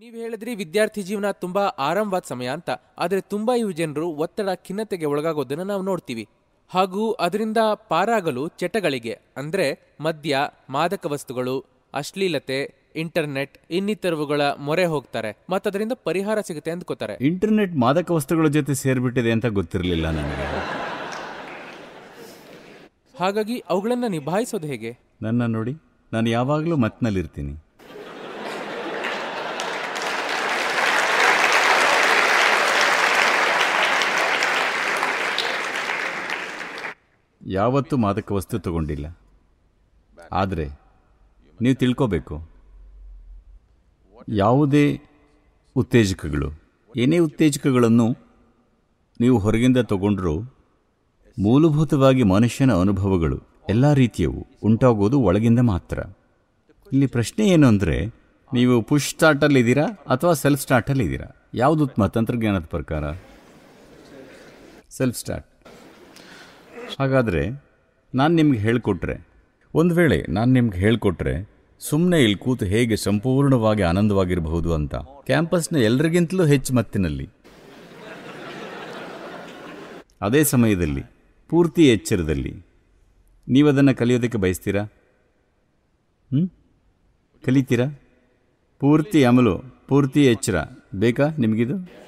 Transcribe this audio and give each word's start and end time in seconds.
ನೀವು 0.00 0.16
ಹೇಳಿದ್ರಿ 0.16 0.54
ವಿದ್ಯಾರ್ಥಿ 0.54 1.02
ಜೀವನ 1.02 1.30
ತುಂಬಾ 1.30 1.62
ಆರಾಮವಾದ 1.62 2.22
ಸಮಯ 2.28 2.46
ಅಂತ 2.46 2.70
ಆದರೆ 2.98 3.20
ತುಂಬಾ 3.20 3.56
ಯುವ 3.56 3.70
ಜನರು 3.70 4.08
ಒತ್ತಡ 4.08 4.48
ಖಿನ್ನತೆಗೆ 4.54 5.06
ಒಳಗಾಗೋದನ್ನ 5.06 5.62
ನಾವು 5.62 5.82
ನೋಡ್ತೀವಿ. 5.82 6.26
ಹಾಗೂ 6.68 7.12
ಅದರಿಂದ 7.12 7.56
ಪಾರಾಗಲು 7.88 8.48
ಚಟಗಳಿಗೆ 8.48 9.18
ಅಂದ್ರೆ 9.36 9.96
ಮದ್ಯ 10.00 10.38
ಮಾದಕ 10.70 11.06
ವಸ್ತುಗಳು 11.06 11.64
ಅಶ್ಲೀಲತೆ 11.94 12.74
ಇಂಟರ್ನೆಟ್ 12.96 13.58
ಇನ್ನಿತರವುಗಳ 13.70 14.40
ಮೊರೆ 14.58 14.84
ಹೋಗ್ತಾರೆ. 14.84 15.36
ಮತ್ತದರಿಂದ 15.50 15.92
ಪರಿಹಾರ 16.04 16.40
ಸಿಗುತ್ತೆ 16.40 16.70
ಅಂದ್ಕೋತಾರೆ. 16.70 17.16
ಇಂಟರ್ನೆಟ್ 17.20 17.76
ಮಾದಕ 17.76 18.10
ವಸ್ತುಗಳ 18.10 18.48
ಜೊತೆ 18.48 18.74
ಸೇರ್ಬಿಟ್ಟಿದೆ 18.74 19.32
ಅಂತ 19.32 19.46
ಗೊತ್ತಿರಲಿಲ್ಲ 19.46 20.10
ನನಗೆ. 20.10 20.46
ಹಾಗಾಗಿ 23.18 23.58
ಅವುಗಳನ್ನ 23.58 24.04
ನಿಭಾಯಿಸೋದು 24.08 24.66
ಹೇಗೆ? 24.66 24.98
ನನ್ನ 25.22 25.46
ನೋಡಿ 25.46 25.74
ನಾನು 26.12 26.28
ಯಾವಾಗಲೂ 26.30 26.76
ಮತ್ನಲ್ಲಿರ್ತೀನಿ. 26.76 27.65
ಯಾವತ್ತೂ 37.46 37.94
ಮಾದಕ 37.96 38.32
ವಸ್ತು 38.32 38.58
ತಗೊಂಡಿಲ್ಲ. 38.58 39.06
ಆದರೆ 40.32 40.66
ನೀವು 41.60 41.76
ತಿಳ್ಕೋಬೇಕು. 41.76 42.36
ಯಾವುದೇ 44.38 44.86
ಉತ್ತೇಜಕಗಳು, 45.76 46.48
ಏನೇ 46.96 47.18
ಉತ್ತೇಜಕಗಳನ್ನು 47.18 48.06
ನೀವು 49.20 49.36
ಹೊರಗಿಂದ 49.38 49.80
ತಗೊಂಡರೂ 49.92 50.34
ಮೂಲಭೂತವಾಗಿ 51.38 52.22
ಮನುಷ್ಯನ 52.22 52.72
ಅನುಭವಗಳು 52.80 53.38
ಎಲ್ಲ 53.68 53.86
ರೀತಿಯವು 53.92 54.40
ಉಂಟಾಗೋದು 54.62 55.16
ಒಳಗಿಂದ 55.20 55.60
ಮಾತ್ರ. 55.72 55.98
ಇಲ್ಲಿ 56.92 57.06
ಪ್ರಶ್ನೆ 57.06 57.44
ಏನು 57.48 57.66
ಅಂದರೆ, 57.66 57.96
ನೀವು 58.52 58.74
ಪುಷ್ 58.82 59.08
ಸ್ಟಾರ್ಟಲ್ಲಿದ್ದೀರಾ 59.10 59.86
ಅಥವಾ 60.14 60.32
ಸೆಲ್ಫ್ 60.34 60.62
ಸ್ಟಾರ್ಟಲ್ಲಿದ್ದೀರಾ 60.62 61.28
ಯಾವುದು 61.54 61.84
ಉತ್ತಮ 61.84 62.06
ತಂತ್ರಜ್ಞಾನದ 62.06 62.66
ಪ್ರಕಾರ? 62.76 63.04
Self 64.90 65.18
start. 65.18 65.48
ಹಾಗಾದರೆ 67.00 67.64
ನಾನು 68.14 68.34
ನಿಮ್ಗೆ 68.34 68.58
ಹೇಳಿಕೊಟ್ರೆ. 68.58 69.28
ಒಂದು 69.74 69.94
ವೇಳೆ 69.94 70.24
ನಾನು 70.28 70.52
ನಿಮ್ಗೆ 70.52 70.78
ಹೇಳಿಕೊಟ್ರೆ 70.78 71.50
ಸುಮ್ಮನೆ 71.80 72.22
ಇಲ್ಲಿ 72.22 72.38
ಕೂತು 72.38 72.64
ಹೇಗೆ 72.64 72.96
ಸಂಪೂರ್ಣವಾಗಿ 72.96 73.82
ಆನಂದವಾಗಿರಬಹುದು 73.82 74.74
ಅಂತ. 74.74 74.94
ಕ್ಯಾಂಪಸ್ನ 74.94 75.76
ಎಲ್ಲರಿಗಿಂತಲೂ 75.76 76.44
ಹೆಚ್ಚು 76.44 76.74
ಮತ್ತಿನಲ್ಲಿ. 76.74 77.28
ಅದೇ 80.20 80.44
ಸಮಯದಲ್ಲಿ, 80.44 81.02
ಪೂರ್ತಿ 81.48 81.88
ಎಚ್ಚರದಲ್ಲಿ 81.88 82.54
ನೀವು 83.48 83.68
ಅದನ್ನು 83.68 83.96
ಕಲಿಯೋದಕ್ಕೆ 83.96 84.38
ಬಯಸ್ತೀರಾ? 84.38 84.82
ಹ್ಞೂ 84.82 86.48
ಕಲಿತೀರಾ? 87.44 88.00
ಪೂರ್ತಿ 88.78 89.24
ಅಮಲು, 89.24 89.62
ಪೂರ್ತಿ 89.88 90.26
ಎಚ್ಚರ, 90.26 90.62
ಬೇಕಾ 90.94 91.28
ನಿಮಗಿದು? 91.38 92.05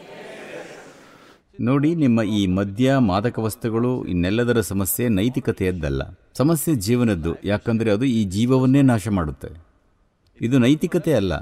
ನೋಡಿ, 1.60 1.94
ನಿಮ್ಮ 1.94 2.22
ಈ 2.22 2.46
ಮದ್ಯ, 2.46 2.96
ಮಾದಕ 2.96 3.38
ವಸ್ತುಗಳು 3.38 4.04
ಇನ್ನೆಲ್ಲದರ 4.04 4.60
ಸಮಸ್ಯೆ 4.60 5.08
ನೈತಿಕತೆಯದ್ದಲ್ಲ. 5.08 6.02
ಸಮಸ್ಯೆ 6.34 6.74
ಜೀವನದ್ದು, 6.74 7.36
ಯಾಕಂದರೆ 7.44 7.90
ಅದು 7.90 8.04
ಈ 8.04 8.24
ಜೀವವನ್ನೇ 8.24 8.82
ನಾಶ 8.82 9.08
ಮಾಡುತ್ತೆ. 9.08 9.48
ಇದು 10.40 10.58
ನೈತಿಕತೆ 10.58 11.12
ಅಲ್ಲ. 11.14 11.32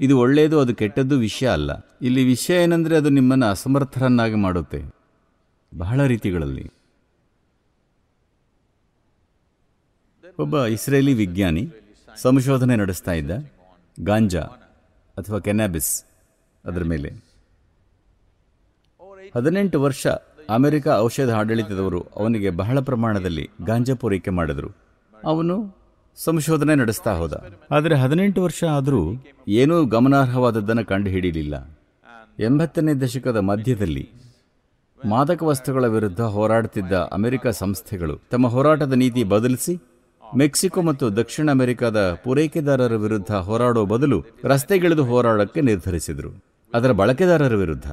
ಇದು 0.00 0.18
ಒಳ್ಳೆಯದು 0.18 0.60
ಅದು 0.60 0.74
ಕೆಟ್ಟದ್ದು 0.74 1.18
ವಿಷಯ 1.18 1.48
ಅಲ್ಲ. 1.48 1.70
ಇಲ್ಲಿ 2.02 2.24
ವಿಷಯ 2.24 2.62
ಏನಂದರೆ 2.62 2.96
ಅದು 2.96 3.08
ನಿಮ್ಮನ್ನು 3.08 3.46
ಅಸಮರ್ಥರನ್ನಾಗಿ 3.46 4.34
ಮಾಡುತ್ತೆ. 4.34 4.82
ಬಹಳ 5.78 6.02
ರೀತಿಗಳಲ್ಲಿ. 6.06 6.70
ಒಬ್ಬ 10.38 10.64
ಇಸ್ರೇಲಿ 10.64 11.14
ವಿಜ್ಞಾನಿ 11.14 11.68
ಸಂಶೋಧನೆ 12.16 12.76
ನಡೆಸ್ತಾ 12.76 13.12
ಇದ್ದ 13.12 13.30
ಗಾಂಜಾ 14.00 14.40
ಅಥವಾ 15.18 15.38
ಕೆನಾಬಿಸ್ 15.38 16.04
ಅದರ 16.64 16.84
ಮೇಲೆ. 16.84 17.33
ಹದಿನೆಂಟು 19.36 19.82
ವರ್ಷ 19.82 20.06
ಅಮೆರಿಕ 20.50 20.88
ಔಷಧ 20.88 21.30
ಆಡಳಿತದವರು 21.30 22.00
ಅವನಿಗೆ 22.16 22.50
ಬಹಳ 22.50 22.80
ಪ್ರಮಾಣದಲ್ಲಿ 22.80 23.50
ಗಾಂಜಾ 23.62 23.94
ಪೂರೈಕೆ 23.94 24.30
ಮಾಡಿದ್ರು. 24.30 24.70
ಅವನು 25.24 25.76
ಸಂಶೋಧನೆ 26.16 26.74
ನಡೆಸ್ತಾ 26.74 27.14
ಹೋದ. 27.14 27.44
ಆದರೆ 27.70 27.94
ಹದಿನೆಂಟು 27.94 28.42
ವರ್ಷ 28.42 28.64
ಆದರೂ 28.64 29.14
ಏನೂ 29.48 29.84
ಗಮನಾರ್ಹವಾದದ್ದನ್ನು 29.84 30.84
ಕಂಡುಹಿಡಿಯಲಿಲ್ಲ 30.86 31.78
ಎಂಬತ್ತನೇ 32.40 32.94
ದಶಕದ 32.94 33.36
ಮಧ್ಯದಲ್ಲಿ 33.36 34.08
ಮಾದಕ 35.06 35.42
ವಸ್ತುಗಳ 35.42 35.86
ವಿರುದ್ಧ 35.86 36.20
ಹೋರಾಡುತ್ತಿದ್ದ 36.20 36.92
ಅಮೆರಿಕ 36.92 37.46
ಸಂಸ್ಥೆಗಳು 37.46 38.20
ತಮ್ಮ 38.30 38.46
ಹೋರಾಟದ 38.46 38.92
ನೀತಿ 38.92 39.24
ಬದಲಿಸಿ 39.24 39.82
ಮೆಕ್ಸಿಕೋ 40.36 40.82
ಮತ್ತು 40.82 41.16
ದಕ್ಷಿಣ 41.16 41.50
ಅಮೆರಿಕದ 41.50 42.20
ಪೂರೈಕೆದಾರರ 42.24 42.96
ವಿರುದ್ಧ 42.96 43.32
ಹೋರಾಡೋ 43.32 43.84
ಬದಲು 43.84 44.24
ರಸ್ತೆಗಿಳಿದು 44.44 45.04
ಹೋರಾಡಕ್ಕೆ 45.04 45.60
ನಿರ್ಧರಿಸಿದರು. 45.60 46.44
ಅದರ 46.74 46.90
ಬಳಕೆದಾರರ 46.90 47.54
ವಿರುದ್ಧ. 47.54 47.90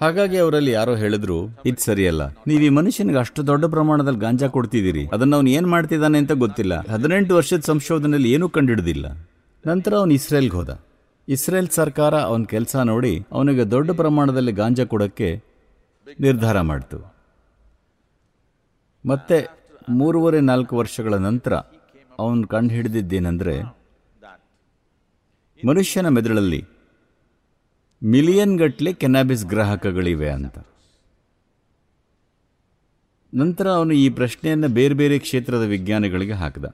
ಹಾಗಾಗಿ 0.00 0.36
ಅವರಲ್ಲಿ 0.36 0.70
ಯಾರೋ 0.70 0.96
ಹೇಳಿದ್ರು, 0.96 1.48
ಇದು 1.66 1.84
ಸರಿಯಲ್ಲ. 1.84 2.22
ನೀವು 2.26 2.62
ಈ 2.62 2.68
ಮನುಷ್ಯನಿಗೆ 2.68 3.18
ಅಷ್ಟು 3.18 3.46
ದೊಡ್ಡ 3.46 3.64
ಪ್ರಮಾಣದಲ್ಲಿ 3.64 4.18
ಗಾಂಜಾ 4.18 4.48
ಕೊಡ್ತಿದ್ದೀರಿ. 4.48 5.06
ಅದನ್ನ 5.06 5.34
ಅವನು 5.34 5.50
ಏನ್ 5.50 5.66
ಮಾಡ್ತಿದ್ದಾನೆ 5.66 6.18
ಅಂತ 6.18 6.32
ಗೊತ್ತಿಲ್ಲ. 6.32 6.80
ಹದಿನೆಂಟು 6.92 7.34
ವರ್ಷದ 7.34 7.60
ಸಂಶೋಧನೆಯಲ್ಲಿ 7.60 8.32
ಏನೂ 8.32 8.48
ಕಂಡುಹಿಡಿದಿಲ್ಲ. 8.48 9.28
ನಂತರ 9.66 9.94
ಅವನು 9.94 10.12
ಇಸ್ರೇಲ್ಗೆ 10.12 10.56
ಹೋದ. 10.56 10.82
ಇಸ್ರೇಲ್ 11.28 11.68
ಸರ್ಕಾರ 11.68 12.20
ಅವನ 12.20 12.42
ಕೆಲಸ 12.42 12.76
ನೋಡಿ 12.76 13.26
ಅವನಿಗೆ 13.32 13.70
ದೊಡ್ಡ 13.70 13.90
ಪ್ರಮಾಣದಲ್ಲಿ 13.90 14.52
ಗಾಂಜಾ 14.52 14.84
ಕೊಡಕ್ಕೆ 14.84 15.42
ನಿರ್ಧಾರ 16.20 16.60
ಮಾಡಿತು. 16.60 17.14
ಮತ್ತೆ 19.06 19.46
ಮೂರುವರೆ 19.88 20.40
ನಾಲ್ಕು 20.40 20.76
ವರ್ಷಗಳ 20.76 21.14
ನಂತರ 21.14 21.54
ಅವನು 22.18 22.48
ಕಂಡು 22.48 22.74
ಹಿಡಿದಿದ್ದೇನೆಂದರೆ 22.74 23.62
ಮನುಷ್ಯನ 25.68 26.08
ಮೆದುಳಲ್ಲಿ 26.08 26.64
ಮಿಲಿಯನ್ 28.04 28.58
ಗಟ್ಟಲೆ 28.58 28.92
ಕೆನಾಬಿಸ್ 28.92 29.44
ಗ್ರಾಹಕಗಳಿವೆ 29.44 30.30
ಅಂತ. 30.30 30.58
ನಂತರ 33.34 33.68
ಅವನು 33.68 33.92
ಈ 33.92 34.08
ಪ್ರಶ್ನೆಯನ್ನು 34.08 34.68
ಬೇರೆ 34.68 34.94
ಬೇರೆ 34.94 35.18
ಕ್ಷೇತ್ರದ 35.18 35.62
ವಿಜ್ಞಾನಿಗಳಿಗೆ 35.62 36.32
ಹಾಕಿದ. 36.32 36.64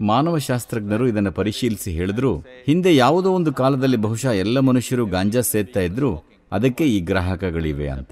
ಮಾನವಶಾಸ್ತ್ರಜ್ಞರು 0.00 1.08
ಇದನ್ನು 1.08 1.32
ಪರಿಶೀಲಿಸಿ 1.32 1.90
ಹೇಳಿದ್ರು, 1.90 2.44
ಹಿಂದೆ 2.66 2.96
ಯಾವುದೋ 2.96 3.32
ಒಂದು 3.32 3.52
ಕಾಲದಲ್ಲಿ 3.52 3.96
ಬಹುಶಃ 3.96 4.28
ಎಲ್ಲ 4.28 4.58
ಮನುಷ್ಯರು 4.58 5.06
ಗಾಂಜಾ 5.06 5.40
ಸೇರ್ತಾ 5.40 5.80
ಇದ್ರು, 5.80 6.22
ಅದಕ್ಕೆ 6.52 6.84
ಈ 6.84 7.00
ಗ್ರಾಹಕಗಳಿವೆ 7.00 7.88
ಅಂತ. 7.88 8.10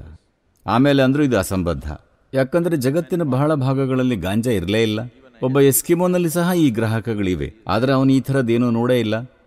ಆಮೇಲೆ 0.66 1.02
ಅಂದರೂ 1.02 1.22
ಇದು 1.22 1.38
ಅಸಂಬದ್ಧ. 1.38 1.92
ಯಾಕಂದ್ರೆ 2.34 2.76
ಜಗತ್ತಿನ 2.76 3.22
ಬಹಳ 3.22 3.54
ಭಾಗಗಳಲ್ಲಿ 3.54 4.16
ಗಾಂಜಾ 4.16 4.50
ಇರಲೇ 4.50 4.82
ಇಲ್ಲ. 4.82 5.00
ಒಬ್ಬ 5.42 5.60
ಎಸ್ಕಿಮೋನಲ್ಲಿ 5.60 6.30
ಸಹ 6.30 6.50
ಈ 6.56 6.70
ಗ್ರಾಹಕಗಳಿವೆ. 6.70 7.54
ಆದರೆ 7.68 7.92
ಅವನು 7.92 8.12
ಈ 8.12 8.20
ಥರದ್ದೇನೂ 8.20 8.70
ನೋಡೇ 8.70 9.00
ಇಲ್ಲ. 9.00 9.37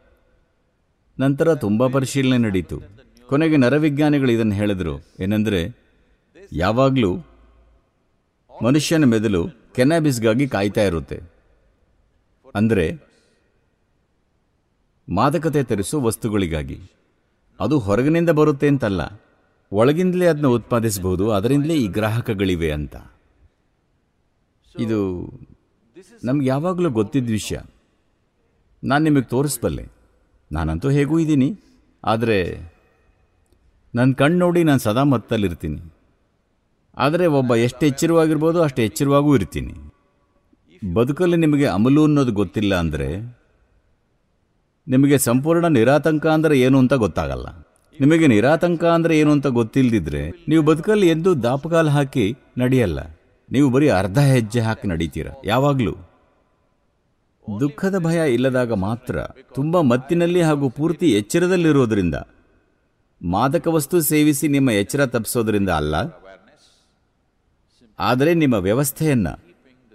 ನಂತರ 1.21 1.55
ತುಂಬ 1.55 1.87
ಪರಿಶೀಲನೆ 1.87 2.37
ನಡೀತು. 2.37 2.81
ಕೊನೆಗೆ 3.27 3.57
ನರವಿಜ್ಞಾನಿಗಳು 3.57 4.31
ಇದನ್ನು 4.31 4.55
ಹೇಳಿದರು. 4.55 5.05
ಏನೆಂದರೆ, 5.19 5.75
ಯಾವಾಗಲೂ 6.53 7.17
ಮನುಷ್ಯನ 8.63 9.05
ಮೆದುಳು 9.05 9.47
ಕೆನಾಬಿಸ್ಗಾಗಿ 9.75 10.47
ಕಾಯ್ತಾ 10.47 10.81
ಇರುತ್ತೆ. 10.81 11.21
ಅಂದರೆ, 12.55 12.97
ಮಾದಕತೆ 15.09 15.63
ತರಿಸುವ 15.63 16.03
ವಸ್ತುಗಳಿಗಾಗಿ. 16.03 16.79
ಅದು 17.59 17.79
ಹೊರಗಿನಿಂದ 17.79 18.29
ಬರುತ್ತೆ 18.29 18.67
ಅಂತಲ್ಲ. 18.67 19.01
ಒಳಗಿಂದಲೇ 19.71 20.25
ಅದನ್ನ 20.25 20.47
ಉತ್ಪಾದಿಸಬಹುದು 20.47 21.31
ಅದರಿಂದಲೇ 21.31 21.75
ಈ 21.75 21.87
ಗ್ರಾಹಕಗಳಿವೆ 21.87 22.71
ಅಂತ. 22.71 22.95
ಇದು 24.79 25.29
ನಮ್ಗೆ 26.23 26.47
ಯಾವಾಗಲೂ 26.47 26.89
ಗೊತ್ತಿದ್ದ 26.89 27.29
ವಿಷಯ. 27.29 27.57
ನಾನು 28.83 29.03
ನಿಮಗೆ 29.03 29.21
ತೋರಿಸ್ಬಲ್ಲೆ. 29.21 30.00
ನಾನಂತೂ 30.51 30.89
ಹೇಗೂ 30.89 31.19
ಇದ್ದೀನಿ. 31.19 31.49
ಆದರೆ 32.03 32.39
ನನ್ನ 33.95 34.11
ಕಣ್ಣು 34.13 34.37
ನೋಡಿ 34.37 34.63
ನಾನು 34.63 34.79
ಸದಾ 34.79 35.03
ಮತ್ತಲ್ಲಿರ್ತೀನಿ. 35.13 35.79
ಆದರೆ 36.97 37.25
ಒಬ್ಬ 37.39 37.51
ಎಷ್ಟು 37.55 37.83
ಎಚ್ಚರವಾಗಿರ್ಬೋದು 37.85 38.59
ಅಷ್ಟು 38.63 38.81
ಎಚ್ಚರವಾಗೂ 38.81 39.35
ಇರ್ತೀನಿ. 39.35 39.73
ಬದುಕಲ್ಲಿ 40.81 41.37
ನಿಮಗೆ 41.37 41.67
ಅಮಲು 41.77 42.03
ಅನ್ನೋದು 42.03 42.31
ಗೊತ್ತಿಲ್ಲ 42.31 42.73
ಅಂದರೆ 42.83 43.09
ನಿಮಗೆ 44.87 45.17
ಸಂಪೂರ್ಣ 45.17 45.65
ನಿರಾತಂಕ 45.77 46.25
ಅಂದರೆ 46.27 46.55
ಏನು 46.59 46.77
ಅಂತ 46.79 46.93
ಗೊತ್ತಾಗಲ್ಲ. 46.93 47.47
ನಿಮಗೆ 47.99 48.27
ನಿರಾತಂಕ 48.27 48.83
ಅಂದರೆ 48.97 49.13
ಏನು 49.21 49.31
ಅಂತ 49.31 49.47
ಗೊತ್ತಿಲ್ಲದಿದ್ದರೆ 49.57 50.21
ನೀವು 50.49 50.63
ಬದುಕಲ್ಲಿ 50.69 51.07
ಎಂದೂ 51.07 51.31
ದಾಪಕಾಲ 51.47 51.89
ಹಾಕಿ 51.89 52.25
ನಡೆಯಲ್ಲ. 52.57 52.99
ನೀವು 53.49 53.67
ಬರೀ 53.69 53.87
ಅರ್ಧ 53.99 54.19
ಹೆಜ್ಜೆ 54.33 54.59
ಹಾಕಿ 54.59 54.87
ನಡೀತೀರ. 54.87 55.27
ಯಾವಾಗಲೂ. 55.45 55.93
ದುಃಖದ 57.59 57.97
ಭಯ 57.99 58.33
ಇಲ್ಲದಾಗ 58.33 58.73
ಮಾತ್ರ 58.73 59.19
ತುಂಬ 59.55 59.81
ಮತ್ತಿನಲ್ಲಿ 59.81 60.41
ಹಾಗೂ 60.41 60.69
ಪೂರ್ತಿ 60.69 61.11
ಎಚ್ಚರದಲ್ಲಿರೋದ್ರಿಂದ 61.11 62.15
ಮಾದಕ 63.23 63.67
ವಸ್ತು 63.67 64.01
ಸೇವಿಸಿ 64.01 64.47
ನಿಮ್ಮ 64.47 64.69
ಎಚ್ಚರ 64.71 65.05
ತಪ್ಪಿಸೋದ್ರಿಂದ 65.05 65.69
ಅಲ್ಲ. 65.69 65.95
ಆದರೆ 67.99 68.33
ನಿಮ್ಮ 68.33 68.53
ವ್ಯವಸ್ಥೆಯನ್ನ, 68.53 69.27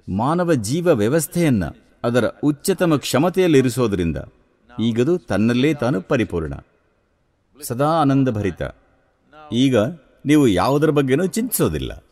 ಮಾನವ 0.08 0.54
ಜೀವ 0.54 0.88
ವ್ಯವಸ್ಥೆಯನ್ನ, 0.88 1.64
ಅದರ 2.04 2.24
ಉಚ್ಚತಮ 2.42 2.96
ಕ್ಷಮತೆಯಲ್ಲಿರಿಸೋದ್ರಿಂದ 2.96 4.16
ಈಗದು 4.80 5.18
ತನ್ನಲ್ಲೇ 5.18 5.74
ತಾನು 5.74 6.00
ಪರಿಪೂರ್ಣ. 6.00 6.54
ಸದಾ 7.62 7.86
ಆನಂದಭರಿತ. 7.86 8.62
ಈಗ 9.52 9.76
ನೀವು 10.26 10.48
ಯಾವುದರ 10.48 10.90
ಬಗ್ಗೆನೂ 10.90 11.26
ಚಿಂತಿಸೋದಿಲ್ಲ. 11.26 12.04